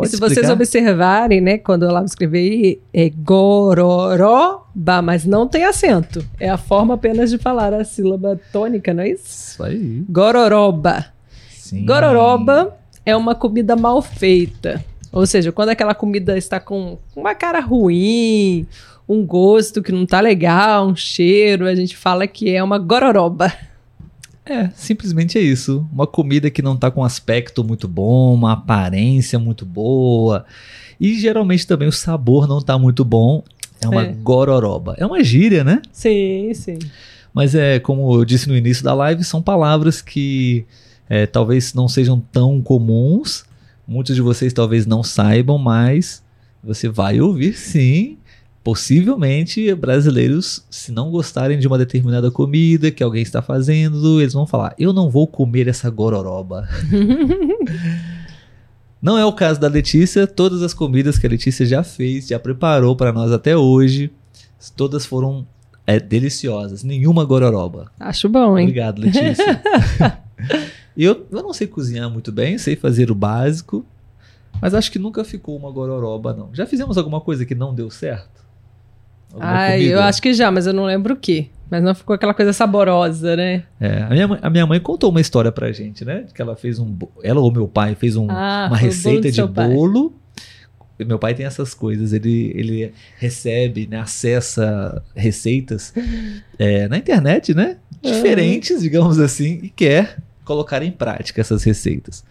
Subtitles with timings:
[0.00, 0.34] Pode e se explicar?
[0.34, 6.24] vocês observarem, né, quando eu lá escrevi, é gororoba, mas não tem acento.
[6.38, 9.52] É a forma apenas de falar a sílaba tônica, não é isso?
[9.52, 10.04] Isso aí.
[10.08, 11.06] Gororoba.
[11.50, 11.84] Sim.
[11.84, 14.84] Gororoba é uma comida mal feita.
[15.12, 18.66] Ou seja, quando aquela comida está com uma cara ruim,
[19.08, 23.52] um gosto que não tá legal, um cheiro, a gente fala que é uma gororoba.
[24.44, 25.86] É, simplesmente é isso.
[25.92, 30.44] Uma comida que não tá com um aspecto muito bom, uma aparência muito boa.
[30.98, 33.42] E geralmente também o sabor não tá muito bom.
[33.82, 34.12] É uma É.
[34.12, 34.94] gororoba.
[34.98, 35.80] É uma gíria, né?
[35.92, 36.78] Sim, sim.
[37.32, 40.64] Mas é, como eu disse no início da live, são palavras que
[41.08, 43.44] é, talvez não sejam tão comuns.
[43.86, 46.22] Muitos de vocês talvez não saibam, mas
[46.62, 48.18] você vai ouvir sim.
[48.62, 54.46] Possivelmente brasileiros, se não gostarem de uma determinada comida que alguém está fazendo, eles vão
[54.46, 56.68] falar: Eu não vou comer essa gororoba.
[59.02, 60.26] Não é o caso da Letícia.
[60.26, 64.10] Todas as comidas que a Letícia já fez, já preparou para nós até hoje,
[64.76, 65.46] todas foram
[65.86, 66.84] é, deliciosas.
[66.84, 67.90] Nenhuma gororoba.
[67.98, 68.66] Acho bom, hein?
[68.66, 69.62] Obrigado, Letícia.
[70.94, 73.86] eu, eu não sei cozinhar muito bem, sei fazer o básico,
[74.60, 76.50] mas acho que nunca ficou uma gororoba, não.
[76.52, 78.44] Já fizemos alguma coisa que não deu certo?
[79.38, 79.92] Ai, comida?
[79.94, 81.50] eu acho que já, mas eu não lembro o que.
[81.70, 83.62] Mas não ficou aquela coisa saborosa, né?
[83.80, 86.24] É, a, minha, mãe- a minha mãe contou uma história pra gente, né?
[86.34, 86.98] Que ela fez um.
[87.22, 89.68] Ela ou meu pai fez um, Ah, uma receita de pai.
[89.68, 90.12] bolo.
[90.98, 95.94] E Meu pai tem essas coisas, ele, ele recebe, né, acessa receitas
[96.58, 97.76] é, na internet, né?
[98.02, 102.22] Diferentes, digamos assim, e quer colocar em prática essas receitas.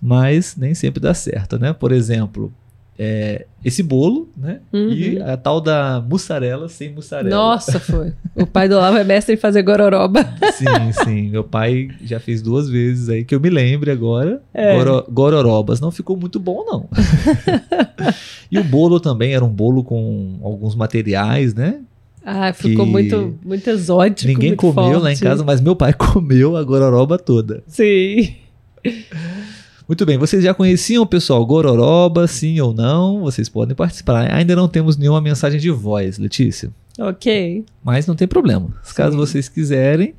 [0.00, 1.72] Mas nem sempre dá certo, né?
[1.74, 2.50] Por exemplo,
[2.98, 4.58] é, esse bolo, né?
[4.72, 5.30] E Uhum.
[5.32, 7.30] a tal da mussarela sem mussarela.
[7.34, 8.12] Nossa, foi.
[8.34, 10.20] O pai do Olavo é mestre em fazer gororoba.
[10.54, 10.64] Sim,
[11.04, 11.30] sim.
[11.30, 14.42] Meu pai já fez duas vezes aí que eu me lembre agora.
[14.52, 14.76] É.
[14.76, 15.80] Goro- gororobas.
[15.80, 16.88] Não ficou muito bom, não.
[18.50, 21.80] e o bolo também era um bolo com alguns materiais, né?
[22.24, 24.28] Ah, ficou muito, muito exótico.
[24.28, 25.22] Ninguém muito comeu lá em forte.
[25.24, 27.62] casa, mas meu pai comeu a gororoba toda.
[27.66, 28.34] Sim.
[29.88, 33.20] Muito bem, vocês já conheciam, pessoal, gororoba, sim ou não?
[33.20, 34.30] Vocês podem participar.
[34.30, 36.70] Ainda não temos nenhuma mensagem de voz, Letícia.
[37.00, 37.64] Ok.
[37.82, 38.68] Mas não tem problema.
[38.94, 39.16] Caso Sim.
[39.16, 40.14] vocês quiserem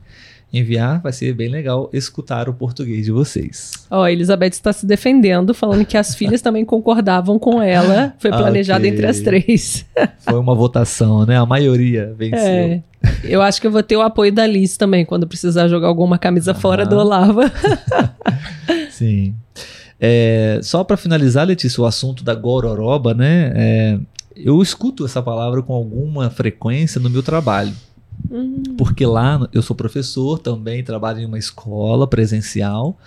[0.51, 3.71] enviar, vai ser bem legal escutar o português de vocês.
[3.91, 8.15] Ó, a Elizabeth está se defendendo, falando que as filhas também concordavam com ela.
[8.17, 8.91] Foi Ah, planejado ok.
[8.91, 9.85] entre as três.
[10.21, 11.37] Foi uma votação, né?
[11.37, 12.39] A maioria venceu.
[12.39, 12.81] É.
[13.23, 16.17] Eu acho que eu vou ter o apoio da Liz também, quando precisar jogar alguma
[16.17, 17.41] camisa fora do Olavo.
[18.99, 19.33] Sim.
[19.97, 23.53] É, só para finalizar, Letícia, o assunto da gororoba, né?
[23.55, 23.99] É,
[24.35, 27.73] eu escuto essa palavra com alguma frequência no meu trabalho.
[28.29, 32.97] Hum, Porque lá eu sou professor também, trabalho em uma escola presencial.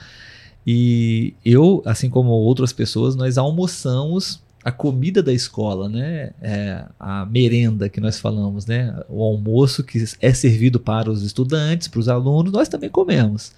[0.67, 6.31] E eu, assim como outras pessoas, nós almoçamos a comida da escola, né?
[6.41, 8.99] É, a merenda que nós falamos, né?
[9.11, 13.53] O almoço que é servido para os estudantes, para os alunos, nós também comemos.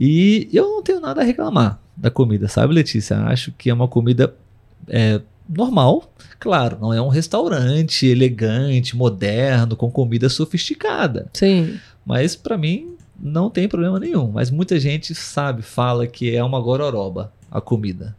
[0.00, 3.18] E eu não tenho nada a reclamar da comida, sabe, Letícia?
[3.24, 4.34] Acho que é uma comida
[4.88, 6.10] é, normal.
[6.38, 11.28] Claro, não é um restaurante elegante, moderno, com comida sofisticada.
[11.34, 11.78] sim.
[12.04, 14.32] Mas pra mim não tem problema nenhum.
[14.32, 18.16] Mas muita gente sabe, fala que é uma gororoba a comida.